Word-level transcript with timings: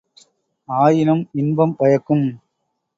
ஆயினும் 0.69 1.29
இன்பம் 1.33 1.75
பயக்கும். 1.75 2.25